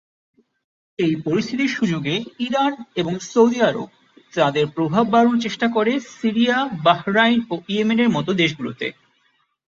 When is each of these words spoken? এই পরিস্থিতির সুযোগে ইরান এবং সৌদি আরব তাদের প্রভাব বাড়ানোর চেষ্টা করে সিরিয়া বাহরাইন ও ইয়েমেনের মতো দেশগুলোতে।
এই 0.99 1.13
পরিস্থিতির 1.25 1.75
সুযোগে 1.77 2.15
ইরান 2.39 2.73
এবং 2.95 3.13
সৌদি 3.31 3.59
আরব 3.61 3.89
তাদের 4.33 4.65
প্রভাব 4.67 5.05
বাড়ানোর 5.07 5.39
চেষ্টা 5.39 5.67
করে 5.67 5.93
সিরিয়া 6.11 6.57
বাহরাইন 6.83 7.39
ও 7.49 7.55
ইয়েমেনের 7.67 8.09
মতো 8.09 8.31
দেশগুলোতে। 8.33 8.87